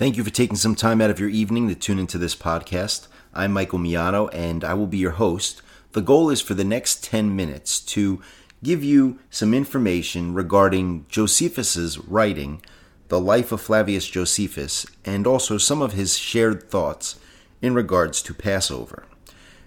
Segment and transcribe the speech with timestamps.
[0.00, 3.06] Thank you for taking some time out of your evening to tune into this podcast.
[3.34, 5.60] I'm Michael Miano and I will be your host.
[5.92, 8.22] The goal is for the next 10 minutes to
[8.62, 12.62] give you some information regarding Josephus's writing,
[13.08, 17.20] The Life of Flavius Josephus, and also some of his shared thoughts
[17.60, 19.04] in regards to Passover.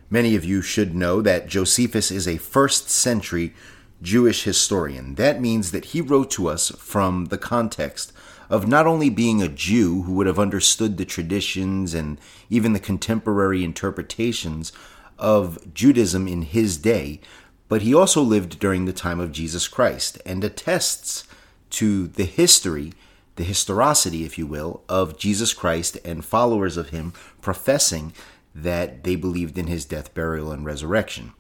[0.10, 3.54] Many of you should know that Josephus is a first century
[4.02, 5.14] Jewish historian.
[5.14, 8.14] That means that he wrote to us from the context
[8.50, 12.80] of not only being a Jew who would have understood the traditions and even the
[12.80, 14.72] contemporary interpretations
[15.18, 17.20] of Judaism in his day,
[17.68, 21.24] but he also lived during the time of Jesus Christ and attests
[21.72, 22.94] to the history,
[23.36, 28.14] the historicity, if you will, of Jesus Christ and followers of him professing
[28.54, 31.34] that they believed in his death, burial, and resurrection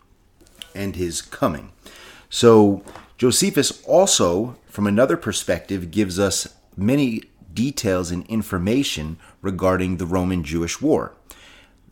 [0.73, 1.71] and his coming.
[2.29, 2.83] So,
[3.17, 10.81] Josephus also, from another perspective, gives us many details and information regarding the Roman Jewish
[10.81, 11.13] War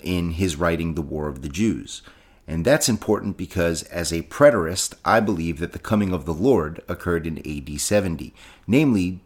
[0.01, 2.01] in his writing, The War of the Jews.
[2.47, 6.81] And that's important because, as a preterist, I believe that the coming of the Lord
[6.87, 8.33] occurred in AD 70,
[8.67, 9.19] namely,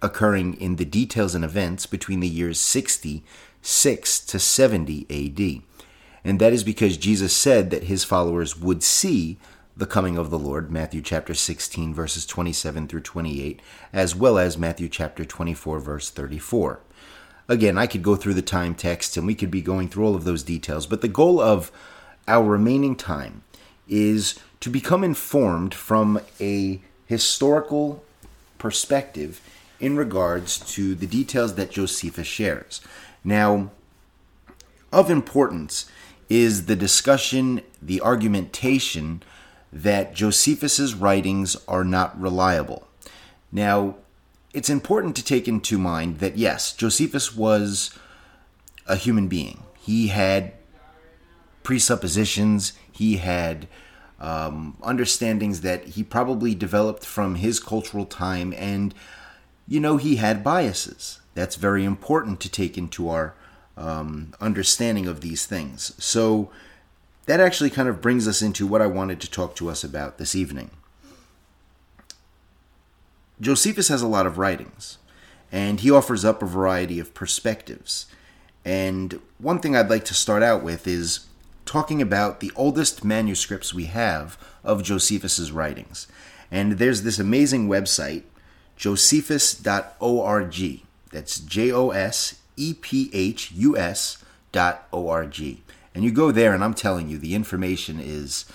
[0.00, 5.62] occurring in the details and events between the years 66 to 70 AD.
[6.24, 9.38] And that is because Jesus said that his followers would see
[9.76, 13.60] the coming of the Lord, Matthew chapter 16, verses 27 through 28,
[13.92, 16.80] as well as Matthew chapter 24, verse 34.
[17.48, 20.14] Again, I could go through the time texts and we could be going through all
[20.14, 21.72] of those details, but the goal of
[22.28, 23.42] our remaining time
[23.88, 28.04] is to become informed from a historical
[28.58, 29.40] perspective
[29.80, 32.80] in regards to the details that Josephus shares.
[33.24, 33.70] Now,
[34.92, 35.90] of importance
[36.28, 39.22] is the discussion, the argumentation
[39.72, 42.86] that Josephus's writings are not reliable.
[43.50, 43.96] Now,
[44.52, 47.98] it's important to take into mind that yes, Josephus was
[48.86, 49.62] a human being.
[49.78, 50.52] He had
[51.62, 53.66] presuppositions, he had
[54.20, 58.94] um, understandings that he probably developed from his cultural time, and
[59.66, 61.20] you know, he had biases.
[61.34, 63.34] That's very important to take into our
[63.76, 65.94] um, understanding of these things.
[65.98, 66.50] So,
[67.26, 70.18] that actually kind of brings us into what I wanted to talk to us about
[70.18, 70.70] this evening.
[73.40, 74.98] Josephus has a lot of writings,
[75.50, 78.06] and he offers up a variety of perspectives.
[78.64, 81.26] And one thing I'd like to start out with is
[81.64, 86.06] talking about the oldest manuscripts we have of Josephus's writings.
[86.50, 88.22] And there's this amazing website,
[88.76, 90.82] josephus.org.
[91.10, 95.62] That's J O S E P H U S dot O R G.
[95.94, 98.46] And you go there, and I'm telling you, the information is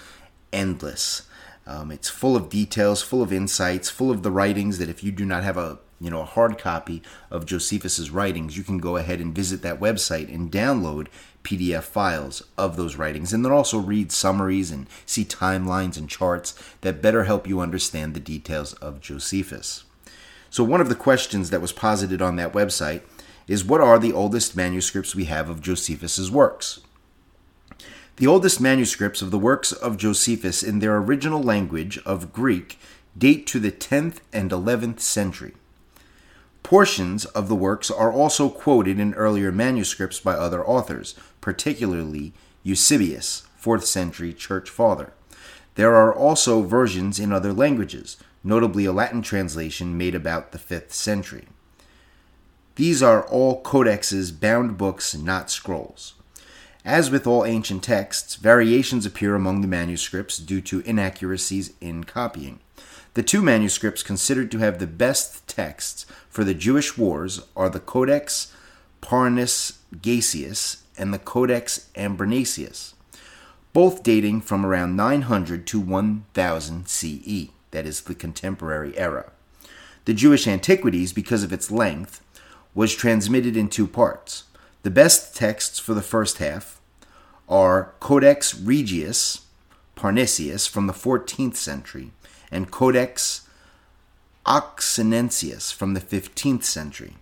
[0.51, 1.27] endless.
[1.65, 5.11] Um, it's full of details, full of insights, full of the writings that if you
[5.11, 8.97] do not have a you know a hard copy of Josephus's writings, you can go
[8.97, 11.07] ahead and visit that website and download
[11.43, 16.53] PDF files of those writings, and then also read summaries and see timelines and charts
[16.81, 19.83] that better help you understand the details of Josephus.
[20.49, 23.01] So, one of the questions that was posited on that website
[23.47, 26.81] is what are the oldest manuscripts we have of Josephus's works?
[28.17, 32.79] The oldest manuscripts of the works of Josephus in their original language of Greek
[33.16, 35.53] date to the 10th and 11th century.
[36.63, 42.33] Portions of the works are also quoted in earlier manuscripts by other authors, particularly
[42.63, 45.13] Eusebius, 4th century church father.
[45.75, 50.91] There are also versions in other languages, notably a Latin translation made about the 5th
[50.91, 51.47] century.
[52.78, 56.16] These are all codexes, bound books, not scrolls.
[56.87, 62.59] As with all ancient texts, variations appear among the manuscripts due to inaccuracies in copying.
[63.13, 67.81] The two manuscripts considered to have the best texts for the Jewish wars are the
[67.81, 68.53] Codex
[69.01, 72.93] Parnasius and the Codex Ambrosius,
[73.73, 79.33] both dating from around 900 to 1000 CE, that is, the contemporary era.
[80.05, 82.23] The Jewish Antiquities, because of its length,
[82.73, 84.45] was transmitted in two parts.
[84.84, 86.78] The best texts for the first half,
[87.47, 89.46] are Codex Regius
[89.96, 92.12] Parnasius from the 14th century
[92.52, 93.47] and Codex
[94.46, 97.16] Oxoniensis from the 15th century.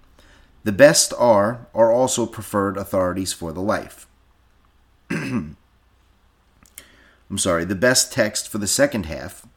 [0.63, 4.07] The best are are also preferred authorities for the life.
[5.09, 5.57] I'm
[7.37, 9.47] sorry, the best text for the second half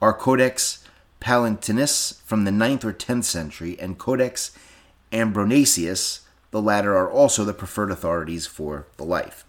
[0.00, 0.82] are Codex
[1.20, 4.56] Palatinus from the 9th or 10th century and Codex
[5.12, 6.25] Ambrosius.
[6.56, 9.44] The latter are also the preferred authorities for the life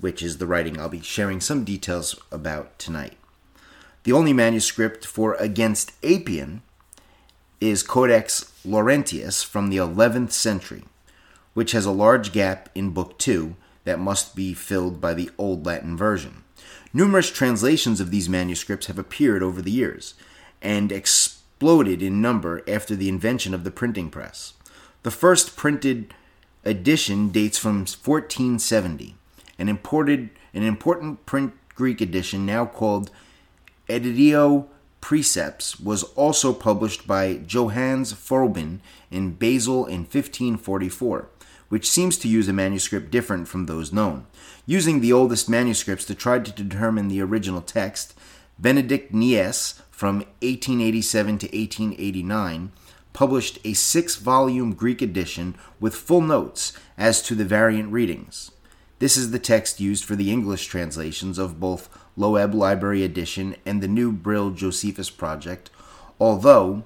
[0.00, 3.18] which is the writing I'll be sharing some details about tonight.
[4.04, 6.62] The only manuscript for Against Apion
[7.60, 10.84] is Codex Laurentius from the 11th century,
[11.52, 13.54] which has a large gap in Book 2
[13.84, 16.44] that must be filled by the Old Latin version.
[16.94, 20.14] Numerous translations of these manuscripts have appeared over the years
[20.62, 24.54] and exploded in number after the invention of the printing press.
[25.02, 26.14] The first printed
[26.64, 29.14] edition dates from 1470.
[29.58, 33.10] An imported an important print Greek edition now called
[33.88, 34.66] Editio
[35.00, 38.80] Princeps was also published by Johannes Froben
[39.10, 41.28] in Basel in 1544,
[41.68, 44.26] which seems to use a manuscript different from those known.
[44.66, 48.14] Using the oldest manuscripts to try to determine the original text,
[48.58, 52.72] Benedict Niese from 1887 to 1889
[53.12, 58.50] published a six volume Greek edition with full notes as to the variant readings.
[58.98, 63.82] This is the text used for the English translations of both Loeb Library Edition and
[63.82, 65.70] the new Brill Josephus Project,
[66.20, 66.84] although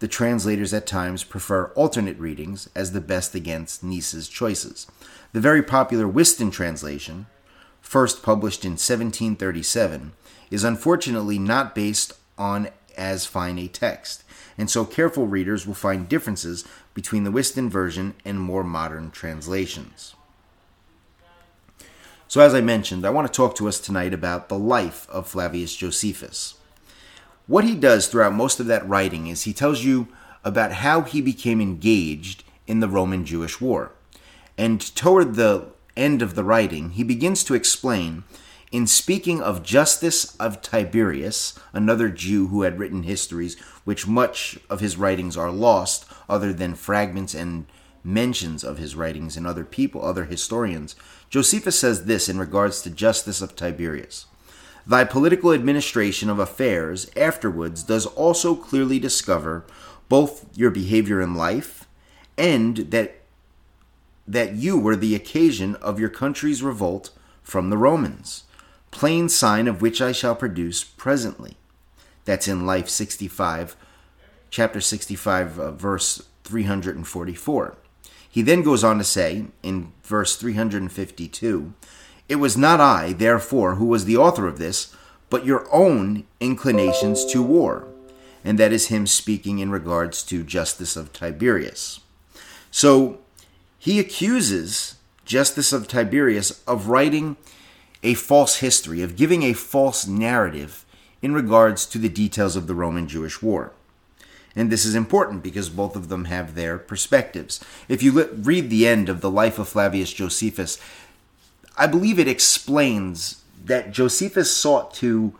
[0.00, 4.86] the translators at times prefer alternate readings as the best against Niese's choices.
[5.32, 7.26] The very popular Whiston translation,
[7.80, 10.12] first published in 1737,
[10.50, 12.70] is unfortunately not based on
[13.00, 14.22] as fine a text,
[14.56, 16.64] and so careful readers will find differences
[16.94, 20.14] between the Whiston version and more modern translations.
[22.28, 25.26] So, as I mentioned, I want to talk to us tonight about the life of
[25.26, 26.54] Flavius Josephus.
[27.48, 30.06] What he does throughout most of that writing is he tells you
[30.44, 33.90] about how he became engaged in the Roman Jewish War.
[34.56, 35.66] And toward the
[35.96, 38.22] end of the writing, he begins to explain,
[38.72, 44.80] in speaking of Justus of Tiberias, another Jew who had written histories which much of
[44.80, 47.66] his writings are lost, other than fragments and
[48.04, 50.94] mentions of his writings in other people, other historians,
[51.28, 54.26] Josephus says this in regards to Justus of Tiberias.
[54.86, 59.64] Thy political administration of affairs afterwards does also clearly discover
[60.08, 61.86] both your behavior in life
[62.38, 63.16] and that
[64.26, 67.10] that you were the occasion of your country's revolt
[67.42, 68.44] from the Romans,
[68.90, 71.56] plain sign of which I shall produce presently.
[72.24, 73.76] That's in Life 65,
[74.50, 77.76] chapter 65, uh, verse 344.
[78.28, 81.74] He then goes on to say in verse 352
[82.28, 84.94] It was not I, therefore, who was the author of this,
[85.28, 87.86] but your own inclinations to war.
[88.44, 92.00] And that is him speaking in regards to Justus of Tiberias.
[92.70, 93.18] So
[93.78, 97.36] he accuses Justus of Tiberias of writing
[98.02, 100.84] a false history, of giving a false narrative
[101.22, 103.72] in regards to the details of the Roman Jewish War.
[104.56, 107.60] And this is important because both of them have their perspectives.
[107.88, 110.78] If you read the end of the life of Flavius Josephus,
[111.76, 115.34] I believe it explains that Josephus sought to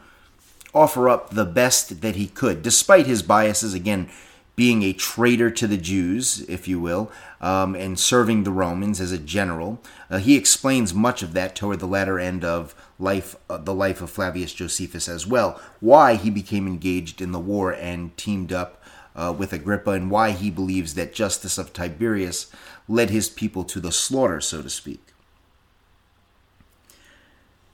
[0.72, 4.08] offer up the best that he could, despite his biases, again,
[4.54, 7.10] being a traitor to the Jews, if you will,
[7.40, 9.80] um, and serving the Romans as a general.
[10.10, 14.02] Uh, he explains much of that toward the latter end of life, uh, the life
[14.02, 18.82] of Flavius Josephus as well, why he became engaged in the war and teamed up
[19.16, 22.50] uh, with Agrippa and why he believes that Justus of Tiberias
[22.88, 25.09] led his people to the slaughter, so to speak.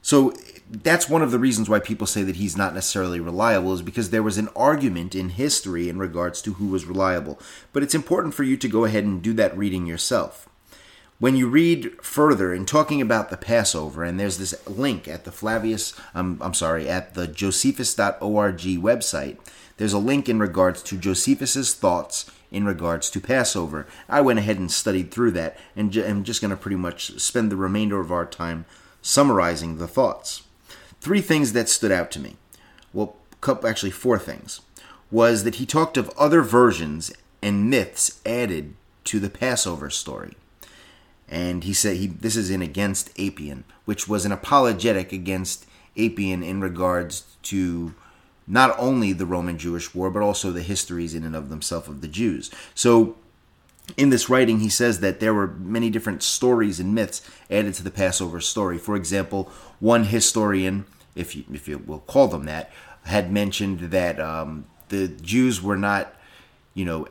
[0.06, 0.32] So
[0.70, 4.10] that's one of the reasons why people say that he's not necessarily reliable is because
[4.10, 7.40] there was an argument in history in regards to who was reliable.
[7.72, 10.48] But it's important for you to go ahead and do that reading yourself.
[11.18, 15.32] When you read further in talking about the Passover, and there's this link at the
[15.32, 19.38] Flavius, um, I'm sorry, at the josephus.org website,
[19.76, 23.88] there's a link in regards to Josephus's thoughts in regards to Passover.
[24.08, 27.50] I went ahead and studied through that, and I'm just going to pretty much spend
[27.50, 28.66] the remainder of our time
[29.06, 30.42] summarizing the thoughts.
[31.00, 32.36] Three things that stood out to me.
[32.92, 33.16] Well,
[33.64, 34.60] actually, four things.
[35.10, 40.34] Was that he talked of other versions and myths added to the Passover story.
[41.28, 46.44] And he said he this is in against Apion, which was an apologetic against Apion
[46.44, 47.94] in regards to
[48.48, 52.00] not only the Roman Jewish war, but also the histories in and of themselves of
[52.00, 52.50] the Jews.
[52.74, 53.16] So,
[53.96, 57.82] in this writing, he says that there were many different stories and myths added to
[57.82, 58.78] the Passover story.
[58.78, 62.70] For example, one historian, if you, if you will call them that,
[63.04, 66.14] had mentioned that um, the Jews were not,
[66.74, 67.06] you know,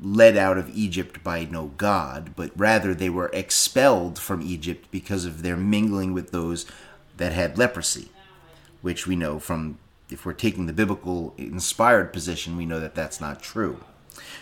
[0.00, 5.24] led out of Egypt by no God, but rather they were expelled from Egypt because
[5.24, 6.66] of their mingling with those
[7.16, 8.10] that had leprosy,
[8.80, 9.78] which we know from
[10.10, 13.80] if we're taking the biblical inspired position, we know that that's not true.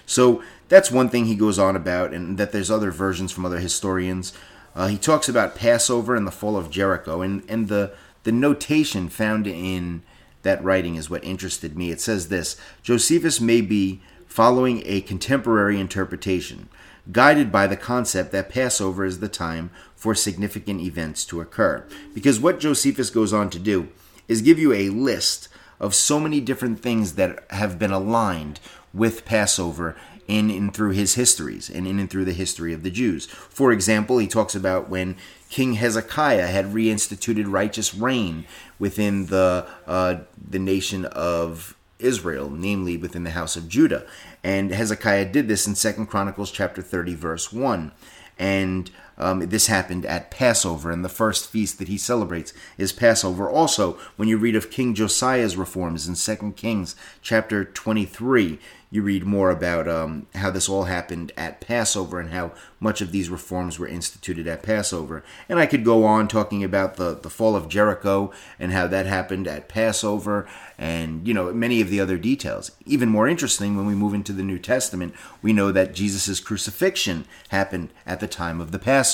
[0.06, 3.58] So that's one thing he goes on about, and that there's other versions from other
[3.58, 4.32] historians.
[4.74, 9.08] Uh, he talks about Passover and the fall of Jericho, and, and the, the notation
[9.08, 10.02] found in
[10.42, 11.90] that writing is what interested me.
[11.90, 16.68] It says this Josephus may be following a contemporary interpretation.
[17.12, 21.84] guided by the concept that Passover is the time for significant events to occur.
[22.14, 23.88] Because what Josephus goes on to do
[24.28, 25.48] is give you a list
[25.80, 28.60] of so many different things that have been aligned
[28.92, 29.96] with Passover
[30.28, 33.26] in and through his histories and in and through the history of the Jews.
[33.26, 35.16] For example, he talks about when
[35.48, 38.46] King Hezekiah had reinstituted righteous reign
[38.78, 44.06] within the uh, the nation of Israel, namely within the house of Judah.
[44.44, 47.92] And Hezekiah did this in Second Chronicles chapter 30, verse 1.
[48.38, 53.48] And um, this happened at Passover, and the first feast that he celebrates is Passover.
[53.48, 58.58] Also, when you read of King Josiah's reforms in Second Kings chapter 23,
[58.90, 62.50] you read more about um, how this all happened at Passover and how
[62.80, 65.22] much of these reforms were instituted at Passover.
[65.48, 69.06] And I could go on talking about the, the fall of Jericho and how that
[69.06, 72.72] happened at Passover and, you know, many of the other details.
[72.84, 77.26] Even more interesting, when we move into the New Testament, we know that Jesus' crucifixion
[77.50, 79.09] happened at the time of the Passover.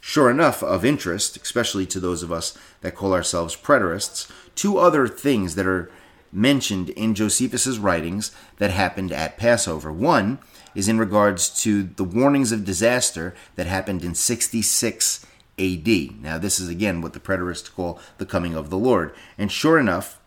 [0.00, 5.06] Sure enough, of interest, especially to those of us that call ourselves preterists, two other
[5.08, 5.90] things that are
[6.32, 9.92] mentioned in Josephus's writings that happened at Passover.
[9.92, 10.38] One
[10.74, 15.26] is in regards to the warnings of disaster that happened in 66
[15.58, 16.22] AD.
[16.22, 19.12] Now, this is again what the preterists call the coming of the Lord.
[19.36, 20.18] And sure enough,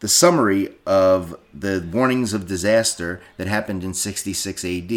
[0.00, 4.92] the summary of the warnings of disaster that happened in 66 AD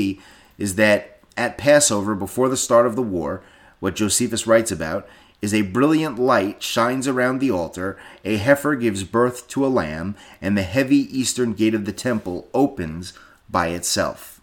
[0.58, 3.42] is that at Passover, before the start of the war,
[3.80, 5.08] what Josephus writes about
[5.42, 10.16] is a brilliant light shines around the altar, a heifer gives birth to a lamb,
[10.42, 13.14] and the heavy eastern gate of the temple opens
[13.50, 14.42] by itself.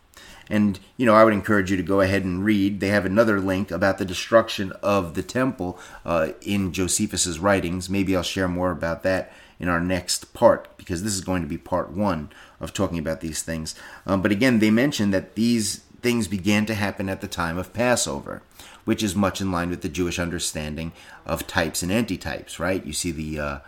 [0.48, 2.78] And, you know, I would encourage you to go ahead and read.
[2.78, 7.90] They have another link about the destruction of the temple uh, in Josephus's writings.
[7.90, 11.48] Maybe I'll share more about that in our next part because this is going to
[11.48, 13.74] be part one of talking about these things.
[14.06, 17.72] Um, but again, they mention that these things began to happen at the time of
[17.72, 18.42] Passover
[18.86, 20.92] which is much in line with the Jewish understanding
[21.26, 22.86] of types and antitypes, right?
[22.86, 23.58] You see the uh,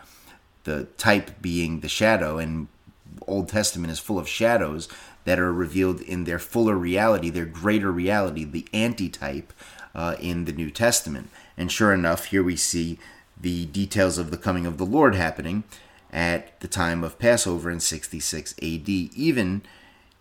[0.64, 2.68] the type being the shadow, and
[3.26, 4.88] Old Testament is full of shadows
[5.25, 9.52] that are revealed in their fuller reality, their greater reality, the antitype
[9.94, 11.30] uh, in the New Testament.
[11.56, 12.98] And sure enough, here we see
[13.40, 15.64] the details of the coming of the Lord happening
[16.12, 19.62] at the time of Passover in 66 AD, even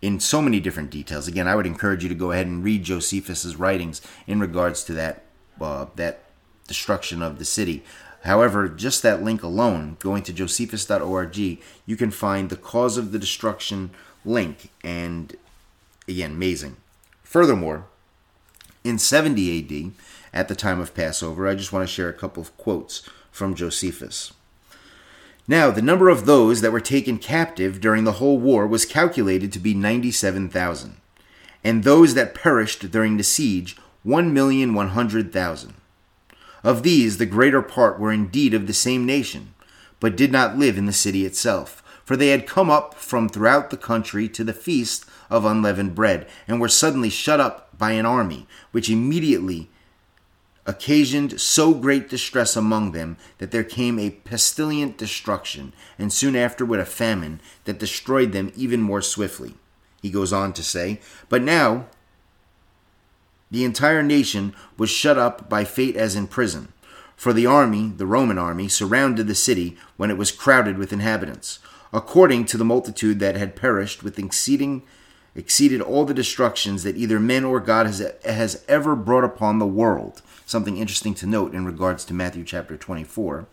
[0.00, 1.26] in so many different details.
[1.26, 4.92] Again, I would encourage you to go ahead and read Josephus's writings in regards to
[4.94, 5.24] that
[5.60, 6.24] uh, that
[6.66, 7.82] destruction of the city.
[8.22, 13.18] However, just that link alone, going to josephus.org, you can find the cause of the
[13.18, 13.90] destruction
[14.24, 15.36] link, and
[16.06, 16.76] again, amazing.
[17.22, 17.86] Furthermore,
[18.84, 19.92] in 70 AD,
[20.32, 23.54] at the time of Passover, I just want to share a couple of quotes from
[23.54, 24.32] Josephus.
[25.50, 29.50] Now, the number of those that were taken captive during the whole war was calculated
[29.52, 30.96] to be 97,000,
[31.64, 33.74] and those that perished during the siege,
[34.06, 35.72] 1,100,000.
[36.62, 39.54] Of these, the greater part were indeed of the same nation,
[40.00, 43.70] but did not live in the city itself, for they had come up from throughout
[43.70, 48.04] the country to the feast of unleavened bread, and were suddenly shut up by an
[48.04, 49.70] army, which immediately
[50.68, 56.78] occasioned so great distress among them that there came a pestilent destruction, and soon afterward
[56.78, 59.54] a famine that destroyed them even more swiftly.
[60.02, 61.86] He goes on to say, But now
[63.50, 66.68] the entire nation was shut up by fate as in prison.
[67.16, 71.60] For the army, the Roman army, surrounded the city when it was crowded with inhabitants,
[71.94, 74.82] according to the multitude that had perished with exceeding
[75.34, 79.66] exceeded all the destructions that either men or God has, has ever brought upon the
[79.66, 83.46] world something interesting to note in regards to Matthew chapter 24.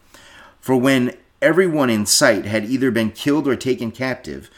[0.59, 4.49] For when everyone in sight had either been killed or taken captive,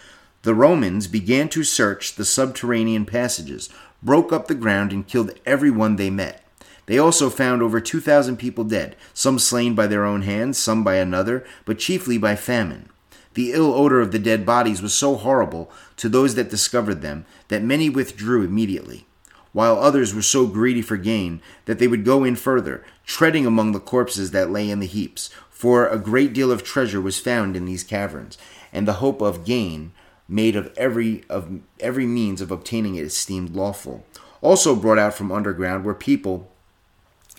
[0.44, 3.70] the Romans began to search the subterranean passages,
[4.04, 6.44] broke up the ground, and killed everyone they met.
[6.86, 10.96] They also found over 2,000 people dead, some slain by their own hands, some by
[10.96, 12.90] another, but chiefly by famine.
[13.38, 17.24] The ill odor of the dead bodies was so horrible to those that discovered them
[17.50, 19.06] that many withdrew immediately
[19.52, 23.74] while others were so greedy for gain that they would go in further, treading among
[23.74, 25.30] the corpses that lay in the heaps.
[25.52, 28.40] For a great deal of treasure was found in these caverns,
[28.74, 29.92] and the hope of gain
[30.28, 34.04] made of every of every means of obtaining it esteemed lawful.
[34.42, 36.52] Also brought out from underground were people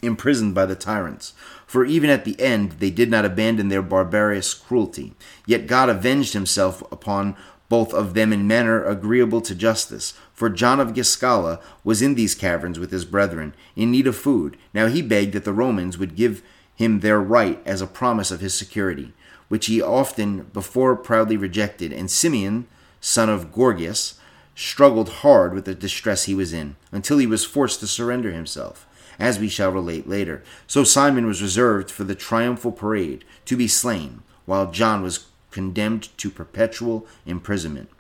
[0.03, 1.33] imprisoned by the tyrants.
[1.67, 5.15] For even at the end they did not abandon their barbarous cruelty.
[5.47, 7.37] Yet God avenged himself upon
[7.69, 10.15] both of them in manner agreeable to justice.
[10.33, 14.57] For John of Gischala was in these caverns with his brethren, in need of food.
[14.73, 16.43] Now he begged that the Romans would give
[16.75, 19.13] him their right as a promise of his security,
[19.49, 21.93] which he often before proudly rejected.
[21.93, 22.67] And Simeon,
[23.01, 24.19] son of Gorgias,
[24.55, 28.87] struggled hard with the distress he was in until he was forced to surrender himself,
[29.19, 30.43] as we shall relate later.
[30.67, 36.17] So Simon was reserved for the triumphal parade to be slain, while John was condemned
[36.19, 37.91] to perpetual imprisonment.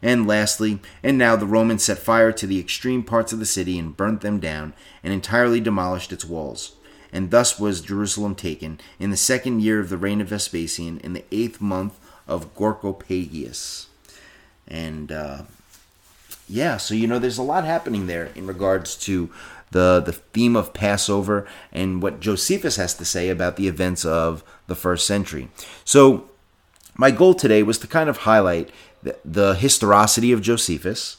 [0.00, 3.78] And lastly, and now the Romans set fire to the extreme parts of the city
[3.78, 6.76] and burnt them down, and entirely demolished its walls.
[7.12, 11.14] And thus was Jerusalem taken in the second year of the reign of Vespasian, in
[11.14, 11.98] the eighth month
[12.28, 13.86] of Gorgopagius.
[14.68, 15.42] And uh,
[16.48, 19.30] yeah, so you know, there's a lot happening there in regards to
[19.70, 24.42] the the theme of Passover and what Josephus has to say about the events of
[24.66, 25.48] the first century.
[25.84, 26.30] So
[26.96, 28.70] my goal today was to kind of highlight
[29.02, 31.18] the, the historicity of Josephus,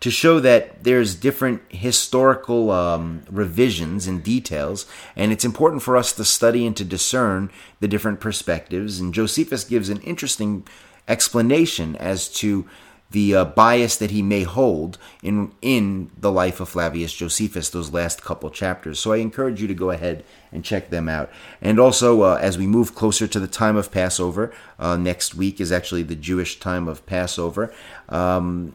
[0.00, 6.12] to show that there's different historical um, revisions and details, and it's important for us
[6.12, 7.50] to study and to discern
[7.80, 9.00] the different perspectives.
[9.00, 10.66] And Josephus gives an interesting
[11.06, 12.68] explanation as to
[13.14, 17.92] the uh, bias that he may hold in in the life of Flavius Josephus, those
[17.92, 18.98] last couple chapters.
[18.98, 21.30] So I encourage you to go ahead and check them out.
[21.62, 25.60] And also, uh, as we move closer to the time of Passover, uh, next week
[25.60, 27.72] is actually the Jewish time of Passover.
[28.08, 28.74] Um,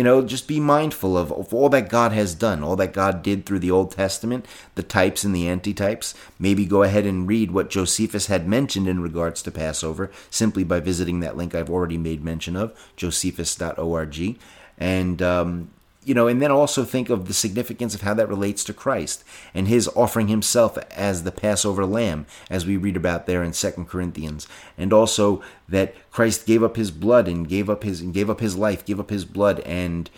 [0.00, 3.22] you know, just be mindful of, of all that God has done, all that God
[3.22, 6.14] did through the Old Testament, the types and the antitypes.
[6.38, 10.80] Maybe go ahead and read what Josephus had mentioned in regards to Passover simply by
[10.80, 14.38] visiting that link I've already made mention of, josephus.org.
[14.78, 15.70] And um,
[16.04, 19.22] you know, and then also think of the significance of how that relates to Christ
[19.52, 23.86] and his offering himself as the Passover lamb, as we read about there in Second
[23.86, 24.48] Corinthians,
[24.78, 28.40] and also that Christ gave up his blood and gave up his and gave up
[28.40, 30.08] his life, gave up his blood, and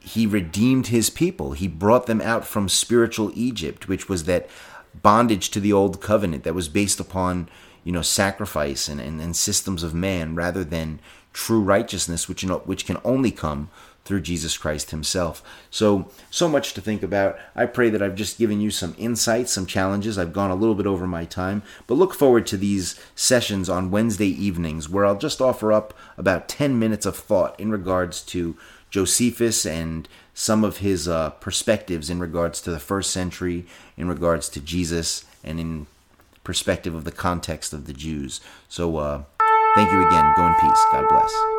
[0.00, 1.52] he redeemed his people.
[1.52, 4.48] He brought them out from spiritual Egypt, which was that
[5.02, 7.48] bondage to the old covenant that was based upon
[7.84, 11.00] you know sacrifice and, and, and systems of man rather than
[11.32, 13.70] true righteousness, which you know, which can only come
[14.06, 15.42] through Jesus Christ himself.
[15.70, 17.38] So, so much to think about.
[17.54, 20.16] I pray that I've just given you some insights, some challenges.
[20.16, 23.90] I've gone a little bit over my time, but look forward to these sessions on
[23.90, 28.56] Wednesday evenings where I'll just offer up about 10 minutes of thought in regards to
[28.90, 33.66] Josephus and some of his uh, perspectives in regards to the first century,
[33.96, 35.86] in regards to Jesus, and in
[36.44, 38.40] perspective of the context of the Jews.
[38.68, 39.22] So, uh,
[39.74, 40.34] thank you again.
[40.36, 40.84] Go in peace.
[40.92, 41.55] God bless.